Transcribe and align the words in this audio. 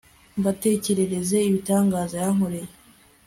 mbatekerereze 0.39 1.37
ibitangaza 1.49 2.15
yankoreye 2.23 2.69